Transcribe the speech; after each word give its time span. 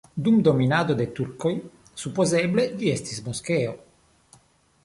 Dum 0.27 0.37
dominado 0.45 0.95
de 1.01 1.05
turkoj 1.19 1.51
supozeble 2.05 2.67
ĝi 2.81 2.91
estis 2.97 3.23
moskeo. 3.29 3.77